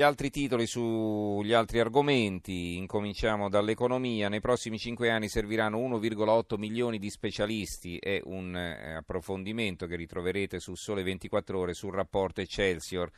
Gli 0.00 0.04
altri 0.04 0.30
titoli 0.30 0.66
sugli 0.66 1.52
altri 1.52 1.78
argomenti, 1.78 2.78
incominciamo 2.78 3.50
dall'economia, 3.50 4.30
nei 4.30 4.40
prossimi 4.40 4.78
cinque 4.78 5.10
anni 5.10 5.28
serviranno 5.28 5.76
1,8 5.76 6.56
milioni 6.56 6.98
di 6.98 7.10
specialisti, 7.10 7.98
è 7.98 8.18
un 8.24 8.56
eh, 8.56 8.94
approfondimento 8.94 9.84
che 9.84 9.96
ritroverete 9.96 10.58
su 10.58 10.74
Sole 10.74 11.02
24 11.02 11.58
ore 11.58 11.74
sul 11.74 11.92
rapporto 11.92 12.40
Excelsior. 12.40 13.10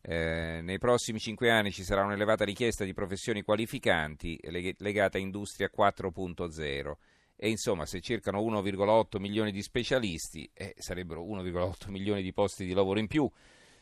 Eh, 0.00 0.60
nei 0.62 0.78
prossimi 0.78 1.18
cinque 1.18 1.50
anni 1.50 1.72
ci 1.72 1.82
sarà 1.82 2.04
un'elevata 2.04 2.44
richiesta 2.44 2.84
di 2.84 2.94
professioni 2.94 3.42
qualificanti 3.42 4.38
legate 4.78 5.18
a 5.18 5.20
Industria 5.20 5.72
4.0 5.76 6.92
e 7.34 7.48
insomma 7.48 7.84
se 7.84 8.00
cercano 8.00 8.40
1,8 8.42 9.18
milioni 9.18 9.50
di 9.50 9.60
specialisti 9.60 10.48
eh, 10.54 10.72
sarebbero 10.78 11.24
1,8 11.24 11.90
milioni 11.90 12.22
di 12.22 12.32
posti 12.32 12.64
di 12.64 12.74
lavoro 12.74 13.00
in 13.00 13.08
più 13.08 13.28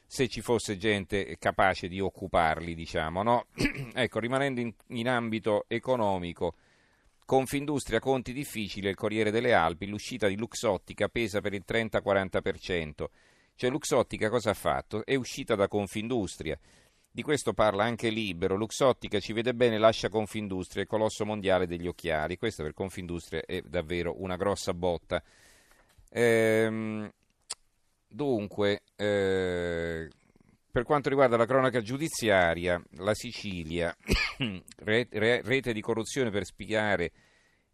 se 0.07 0.29
ci 0.29 0.41
fosse 0.41 0.77
gente 0.77 1.37
capace 1.39 1.89
di 1.89 2.01
occuparli, 2.01 2.75
diciamo, 2.75 3.23
no? 3.23 3.47
ecco, 3.95 4.19
rimanendo 4.21 4.61
in, 4.61 4.73
in 4.89 5.09
ambito 5.09 5.65
economico, 5.69 6.55
Confindustria 7.27 8.01
conti 8.01 8.33
difficili, 8.33 8.89
il 8.89 8.95
Corriere 8.95 9.31
delle 9.31 9.55
Alpi, 9.55 9.87
l'uscita 9.87 10.29
di 10.29 10.37
Luxottica 10.37 11.09
pesa 11.09 11.41
per 11.41 11.55
il 11.55 11.65
30-40%. 11.67 13.07
Cioè 13.57 13.71
Luxottica 13.71 14.29
cosa 14.29 14.51
ha 14.51 14.55
fatto? 14.55 15.05
È 15.05 15.15
uscita 15.15 15.55
da 15.55 15.67
Confindustria. 15.67 16.59
Di 17.11 17.23
questo 17.23 17.55
parla 17.55 17.85
anche 17.85 18.11
Libero. 18.11 18.57
Luxottica 18.57 19.21
ci 19.21 19.33
vede 19.33 19.55
bene, 19.55 19.79
lascia 19.79 20.11
Confindustria, 20.11 20.83
il 20.83 20.89
colosso 20.89 21.25
mondiale 21.25 21.67
degli 21.67 21.87
occhiali. 21.87 22.37
Questa 22.37 22.63
per 22.63 22.75
Confindustria 22.75 23.43
è 23.47 23.63
davvero 23.63 24.21
una 24.21 24.37
grossa 24.37 24.75
botta. 24.75 25.23
Ehm, 26.11 27.11
Dunque, 28.15 28.83
eh, 28.97 30.09
per 30.71 30.83
quanto 30.83 31.09
riguarda 31.09 31.37
la 31.37 31.47
cronaca 31.47 31.81
giudiziaria, 31.81 32.83
la 32.97 33.15
Sicilia, 33.15 33.97
rete 34.79 35.73
di 35.73 35.81
corruzione 35.81 36.31
per 36.31 36.45
spiegare 36.45 37.13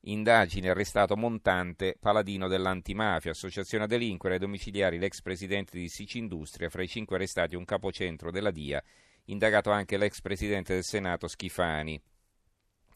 indagine, 0.03 0.71
arrestato 0.71 1.17
Montante, 1.17 1.97
paladino 1.99 2.49
dell'antimafia, 2.49 3.31
associazione 3.31 3.85
a 3.85 3.87
delinquere 3.87 4.35
ai 4.35 4.41
domiciliari, 4.41 4.99
l'ex 4.99 5.21
presidente 5.23 5.79
di 5.79 5.89
Sicindustria, 5.89 6.69
fra 6.69 6.83
i 6.83 6.89
cinque 6.89 7.17
arrestati 7.17 7.57
un 7.57 7.65
capocentro 7.65 8.31
della 8.31 8.51
DIA, 8.51 8.83
indagato 9.27 9.71
anche 9.71 9.97
l'ex 9.97 10.21
presidente 10.21 10.75
del 10.75 10.85
Senato 10.85 11.27
Schifani. 11.27 12.01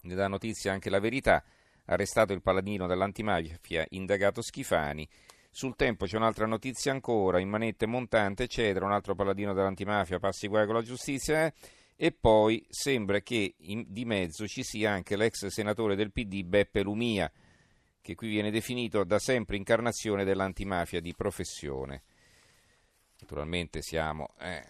Ne 0.02 0.14
dà 0.14 0.28
notizia 0.28 0.72
anche 0.72 0.90
la 0.90 1.00
verità, 1.00 1.42
arrestato 1.86 2.32
il 2.32 2.42
paladino 2.42 2.86
dell'antimafia, 2.86 3.84
indagato 3.90 4.42
Schifani, 4.42 5.08
sul 5.54 5.76
tempo 5.76 6.04
c'è 6.04 6.16
un'altra 6.16 6.46
notizia 6.46 6.90
ancora, 6.90 7.38
in 7.38 7.48
manette 7.48 7.86
montante, 7.86 8.42
eccetera, 8.42 8.84
un 8.84 8.90
altro 8.90 9.14
paladino 9.14 9.54
dell'antimafia, 9.54 10.18
passi 10.18 10.48
guai 10.48 10.66
con 10.66 10.74
la 10.74 10.82
giustizia, 10.82 11.46
eh? 11.46 11.54
e 11.94 12.10
poi 12.10 12.66
sembra 12.68 13.20
che 13.20 13.54
in, 13.58 13.84
di 13.86 14.04
mezzo 14.04 14.48
ci 14.48 14.64
sia 14.64 14.90
anche 14.90 15.16
l'ex 15.16 15.46
senatore 15.46 15.94
del 15.94 16.10
PD 16.10 16.42
Beppe 16.42 16.82
Lumia, 16.82 17.30
che 18.00 18.16
qui 18.16 18.28
viene 18.28 18.50
definito 18.50 19.04
da 19.04 19.20
sempre 19.20 19.56
incarnazione 19.56 20.24
dell'antimafia 20.24 21.00
di 21.00 21.14
professione. 21.14 22.02
Naturalmente 23.20 23.80
siamo... 23.80 24.34
Eh, 24.40 24.66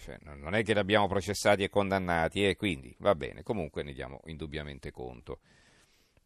cioè, 0.00 0.18
non 0.20 0.54
è 0.54 0.62
che 0.62 0.74
li 0.74 0.78
abbiamo 0.78 1.08
processati 1.08 1.62
e 1.62 1.70
condannati, 1.70 2.46
eh, 2.46 2.56
quindi 2.56 2.94
va 2.98 3.14
bene, 3.14 3.42
comunque 3.42 3.82
ne 3.82 3.94
diamo 3.94 4.20
indubbiamente 4.26 4.90
conto. 4.90 5.40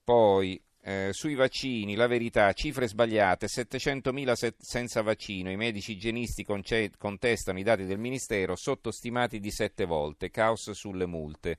Poi 0.02 0.60
eh, 0.84 1.10
sui 1.12 1.34
vaccini, 1.34 1.94
la 1.94 2.08
verità, 2.08 2.52
cifre 2.52 2.88
sbagliate, 2.88 3.46
700.000 3.46 4.34
se- 4.34 4.54
senza 4.58 5.00
vaccino, 5.02 5.50
i 5.50 5.56
medici 5.56 5.92
igienisti 5.92 6.44
conce- 6.44 6.90
contestano 6.98 7.60
i 7.60 7.62
dati 7.62 7.84
del 7.84 7.98
Ministero, 7.98 8.56
sottostimati 8.56 9.38
di 9.38 9.50
sette 9.52 9.84
volte, 9.84 10.30
caos 10.30 10.72
sulle 10.72 11.06
multe. 11.06 11.58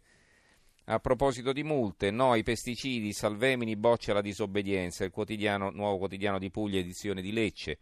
A 0.85 0.99
proposito 0.99 1.53
di 1.53 1.63
multe, 1.63 2.11
no 2.11 2.31
ai 2.31 2.43
pesticidi, 2.43 3.13
Salvemini 3.13 3.77
boccia 3.77 4.11
la 4.11 4.19
disobbedienza, 4.21 5.05
il 5.05 5.11
quotidiano, 5.11 5.69
nuovo 5.69 5.99
quotidiano 5.99 6.37
di 6.37 6.51
Puglia, 6.51 6.79
edizione 6.79 7.21
di 7.21 7.31
Lecce. 7.31 7.77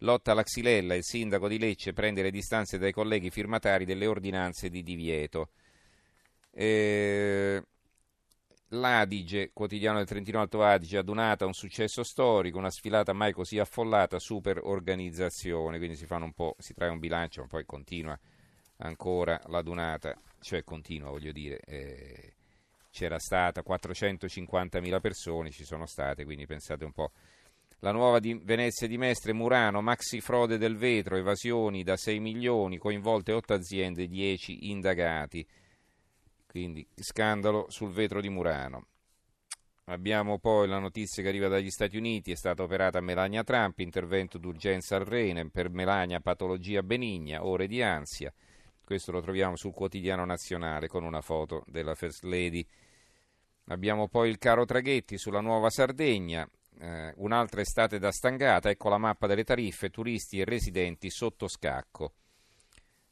Lotta 0.00 0.30
alla 0.30 0.44
xylella, 0.44 0.94
il 0.94 1.02
sindaco 1.02 1.48
di 1.48 1.58
Lecce 1.58 1.92
prende 1.92 2.22
le 2.22 2.30
distanze 2.30 2.78
dai 2.78 2.92
colleghi 2.92 3.30
firmatari 3.30 3.84
delle 3.84 4.06
ordinanze 4.06 4.68
di 4.68 4.84
divieto. 4.84 5.48
Eh, 6.52 7.60
L'Adige, 8.70 9.50
quotidiano 9.52 9.98
del 9.98 10.08
Trentino 10.08 10.40
Alto 10.40 10.62
Adige, 10.64 10.98
adunata 10.98 11.46
un 11.46 11.52
successo 11.52 12.02
storico, 12.02 12.58
una 12.58 12.70
sfilata 12.70 13.12
mai 13.12 13.32
così 13.32 13.60
affollata, 13.60 14.18
super 14.18 14.58
organizzazione, 14.60 15.78
quindi 15.78 15.94
si, 15.94 16.06
si 16.58 16.74
trae 16.74 16.88
un 16.88 16.98
bilancio, 16.98 17.42
ma 17.42 17.46
poi 17.46 17.64
continua 17.64 18.18
ancora 18.78 19.40
l'adunata, 19.46 20.20
cioè 20.40 20.64
continua 20.64 21.10
voglio 21.10 21.30
dire, 21.30 21.60
eh, 21.60 22.34
c'era 22.90 23.20
stata 23.20 23.62
450.000 23.62 25.00
persone, 25.00 25.50
ci 25.50 25.64
sono 25.64 25.86
state, 25.86 26.24
quindi 26.24 26.46
pensate 26.46 26.84
un 26.84 26.92
po'. 26.92 27.12
La 27.80 27.92
nuova 27.92 28.18
di 28.18 28.34
Venezia 28.42 28.88
di 28.88 28.98
Mestre, 28.98 29.32
Murano, 29.32 29.80
maxi 29.80 30.20
frode 30.20 30.58
del 30.58 30.76
vetro, 30.76 31.16
evasioni 31.16 31.84
da 31.84 31.96
6 31.96 32.18
milioni, 32.18 32.78
coinvolte 32.78 33.32
8 33.32 33.52
aziende, 33.52 34.08
10 34.08 34.70
indagati 34.70 35.46
quindi 36.46 36.86
scandalo 36.94 37.66
sul 37.68 37.92
vetro 37.92 38.20
di 38.20 38.28
Murano. 38.28 38.86
Abbiamo 39.88 40.38
poi 40.38 40.66
la 40.66 40.80
notizia 40.80 41.22
che 41.22 41.28
arriva 41.28 41.46
dagli 41.46 41.70
Stati 41.70 41.96
Uniti, 41.96 42.32
è 42.32 42.34
stata 42.34 42.64
operata 42.64 43.00
Melania 43.00 43.44
Trump, 43.44 43.78
intervento 43.78 44.36
d'urgenza 44.36 44.96
al 44.96 45.04
rene, 45.04 45.48
per 45.48 45.70
Melania 45.70 46.18
patologia 46.18 46.82
benigna, 46.82 47.44
ore 47.44 47.68
di 47.68 47.82
ansia. 47.82 48.32
Questo 48.84 49.12
lo 49.12 49.20
troviamo 49.20 49.56
sul 49.56 49.72
quotidiano 49.72 50.24
nazionale 50.24 50.88
con 50.88 51.04
una 51.04 51.20
foto 51.20 51.62
della 51.66 51.94
First 51.94 52.24
Lady. 52.24 52.66
Abbiamo 53.66 54.08
poi 54.08 54.28
il 54.28 54.38
caro 54.38 54.64
Traghetti 54.64 55.18
sulla 55.18 55.40
nuova 55.40 55.70
Sardegna, 55.70 56.48
eh, 56.78 57.12
un'altra 57.18 57.60
estate 57.60 57.98
da 57.98 58.10
stangata, 58.10 58.70
ecco 58.70 58.88
la 58.88 58.98
mappa 58.98 59.26
delle 59.26 59.44
tariffe, 59.44 59.90
turisti 59.90 60.40
e 60.40 60.44
residenti 60.44 61.10
sotto 61.10 61.46
scacco. 61.48 62.12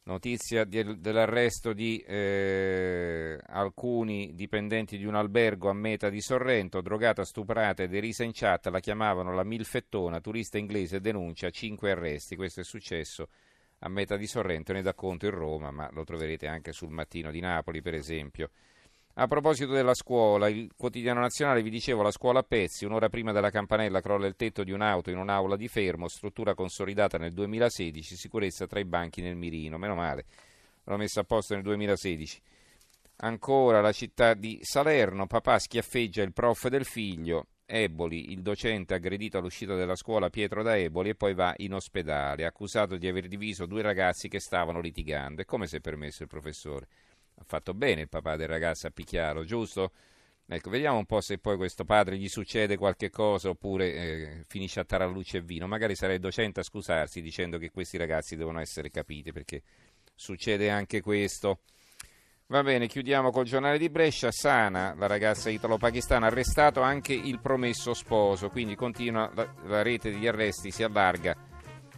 Notizia 0.06 0.65
di, 0.65 1.00
dell'arresto 1.00 1.72
di 1.72 1.98
eh, 2.06 3.38
alcuni 3.47 4.34
dipendenti 4.34 4.98
di 4.98 5.06
un 5.06 5.15
albergo 5.15 5.70
a 5.70 5.72
meta 5.72 6.10
di 6.10 6.20
Sorrento, 6.20 6.82
drogata, 6.82 7.25
stuprata 7.25 7.82
e 7.82 7.88
derisa 7.88 8.22
in 8.22 8.32
chat, 8.34 8.66
la 8.66 8.81
chiamavano 8.81 9.32
la 9.32 9.44
milfettona, 9.44 10.20
turista 10.20 10.59
inglese 10.59 11.00
denuncia 11.00 11.48
5 11.48 11.91
arresti. 11.91 12.37
Questo 12.37 12.60
è 12.60 12.65
successo 12.65 13.28
a 13.78 13.88
meta 13.88 14.19
di 14.19 14.26
Sorrento, 14.26 14.75
ne 14.75 14.82
dà 14.82 14.92
conto 14.92 15.25
in 15.25 15.32
Roma, 15.32 15.70
ma 15.70 15.88
lo 15.91 16.04
troverete 16.04 16.47
anche 16.48 16.72
sul 16.72 16.91
mattino 16.91 17.31
di 17.31 17.41
Napoli, 17.41 17.81
per 17.81 17.94
esempio. 17.94 18.50
A 19.16 19.28
proposito 19.28 19.70
della 19.70 19.94
scuola, 19.94 20.48
il 20.48 20.72
quotidiano 20.76 21.20
nazionale 21.20 21.62
vi 21.62 21.70
dicevo 21.70 22.02
la 22.02 22.10
scuola 22.10 22.41
a 22.41 22.42
pezzi, 22.42 22.84
un'ora 22.84 23.08
prima 23.08 23.30
della 23.30 23.50
campanella 23.50 24.00
crolla 24.00 24.26
il 24.26 24.34
tetto 24.34 24.64
di 24.64 24.72
un'auto 24.72 25.10
in 25.10 25.19
un'aula 25.19 25.54
di 25.54 25.69
fermo, 25.69 26.08
struttura 26.08 26.54
consolidata 26.54 27.16
nel 27.16 27.32
2016, 27.32 28.16
sicurezza 28.16 28.66
tra 28.66 28.80
i 28.80 28.84
banchi 28.84 29.22
nel 29.22 29.36
mirino, 29.36 29.78
meno 29.78 29.94
male, 29.94 30.24
l'ho 30.82 30.97
messa 30.97 31.20
a 31.20 31.24
posto 31.24 31.54
nel 31.54 31.62
2016. 31.62 32.42
Ancora 33.19 33.80
la 33.80 33.92
città 33.92 34.34
di 34.34 34.58
Salerno, 34.62 35.28
papà 35.28 35.60
schiaffeggia 35.60 36.22
il 36.22 36.32
prof 36.32 36.66
del 36.66 36.84
figlio, 36.84 37.47
Eboli, 37.66 38.32
il 38.32 38.42
docente 38.42 38.94
aggredito 38.94 39.38
all'uscita 39.38 39.76
della 39.76 39.94
scuola 39.94 40.28
Pietro 40.28 40.64
da 40.64 40.76
Eboli 40.76 41.10
e 41.10 41.14
poi 41.14 41.34
va 41.34 41.54
in 41.58 41.74
ospedale, 41.74 42.47
accusato 42.47 42.97
di 42.97 43.06
aver 43.06 43.28
diviso 43.28 43.66
due 43.66 43.80
ragazzi 43.80 44.26
che 44.26 44.41
stavano 44.41 44.80
litigando. 44.80 45.41
E 45.41 45.44
come 45.44 45.69
si 45.69 45.76
è 45.76 45.80
permesso 45.80 46.24
il 46.24 46.28
professore? 46.28 46.88
Ha 47.37 47.45
fatto 47.45 47.75
bene 47.75 48.03
il 48.03 48.09
papà 48.09 48.37
del 48.37 48.49
ragazzo 48.49 48.87
a 48.87 48.91
picchiarlo, 48.91 49.45
giusto? 49.45 49.93
Ecco, 50.47 50.69
vediamo 50.69 50.99
un 50.99 51.06
po' 51.06 51.22
se 51.22 51.39
poi 51.39 51.56
questo 51.56 51.84
padre 51.84 52.19
gli 52.19 52.28
succede 52.28 52.77
qualche 52.77 53.09
cosa 53.09 53.49
oppure 53.49 53.95
eh, 53.95 54.45
finisce 54.47 54.81
a 54.81 54.84
taralluce 54.84 55.39
e 55.39 55.41
vino. 55.41 55.67
Magari 55.67 55.95
sarà 55.95 56.12
il 56.12 56.21
docente 56.21 56.61
a 56.61 56.62
scusarsi 56.62 57.22
dicendo 57.22 57.56
che 57.56 57.71
questi 57.71 57.97
ragazzi 57.97 58.37
devono 58.37 58.61
essere 58.61 58.91
capiti 58.91 59.33
perché 59.33 59.62
succede 60.15 60.69
anche 60.69 61.00
questo. 61.00 61.61
Va 62.49 62.63
bene, 62.63 62.89
chiudiamo 62.89 63.31
col 63.31 63.47
giornale 63.47 63.78
di 63.78 63.89
Brescia. 63.89 64.30
Sana, 64.30 64.95
la 64.95 65.07
ragazza 65.07 65.48
italo-pakistana, 65.48 66.27
arrestato 66.27 66.83
anche 66.83 67.15
il 67.15 67.41
promesso 67.41 67.95
sposo, 67.95 68.51
quindi 68.51 68.75
continua 68.75 69.30
la, 69.34 69.51
la 69.65 69.80
rete 69.80 70.10
degli 70.10 70.27
arresti, 70.27 70.71
si 70.71 70.83
allarga 70.83 71.34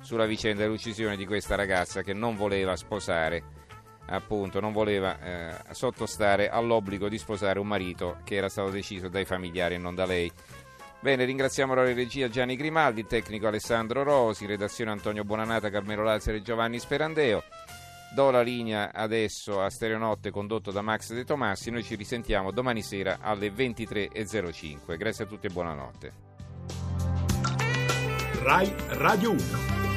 sulla 0.02 0.24
vicenda 0.24 0.62
dell'uccisione 0.62 1.16
di 1.16 1.26
questa 1.26 1.56
ragazza 1.56 2.02
che 2.02 2.12
non 2.12 2.36
voleva 2.36 2.76
sposare 2.76 3.55
appunto 4.06 4.60
non 4.60 4.72
voleva 4.72 5.18
eh, 5.20 5.54
sottostare 5.72 6.48
all'obbligo 6.48 7.08
di 7.08 7.18
sposare 7.18 7.58
un 7.58 7.66
marito 7.66 8.18
che 8.24 8.36
era 8.36 8.48
stato 8.48 8.70
deciso 8.70 9.08
dai 9.08 9.24
familiari 9.24 9.74
e 9.74 9.78
non 9.78 9.94
da 9.94 10.06
lei. 10.06 10.30
Bene, 11.00 11.24
ringraziamo 11.24 11.74
la 11.74 11.84
regia 11.84 12.28
Gianni 12.28 12.56
Grimaldi, 12.56 13.00
il 13.00 13.06
tecnico 13.06 13.46
Alessandro 13.46 14.02
Rosi, 14.02 14.46
redazione 14.46 14.90
Antonio 14.90 15.24
Buonanata, 15.24 15.70
Carmelo 15.70 16.02
Lazzaro 16.02 16.36
e 16.36 16.42
Giovanni 16.42 16.78
Sperandeo. 16.78 17.44
Do 18.14 18.30
la 18.30 18.40
linea 18.40 18.92
adesso 18.92 19.60
a 19.60 19.68
Stereonotte 19.68 20.30
condotto 20.30 20.70
da 20.70 20.80
Max 20.80 21.12
De 21.12 21.24
Tomassi. 21.24 21.70
Noi 21.70 21.84
ci 21.84 21.96
risentiamo 21.96 22.50
domani 22.50 22.82
sera 22.82 23.18
alle 23.20 23.50
23.05. 23.50 24.96
Grazie 24.96 25.24
a 25.24 25.26
tutti 25.26 25.46
e 25.46 25.50
buonanotte. 25.50 26.12
RAI 28.42 28.74
Radio 28.88 29.32
1 29.32 29.95